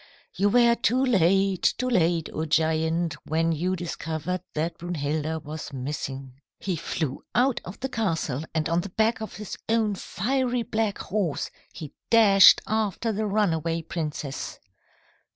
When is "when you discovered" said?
3.27-4.41